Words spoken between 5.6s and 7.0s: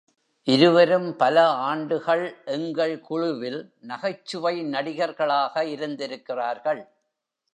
இருந்திருக்கிறார்கள்.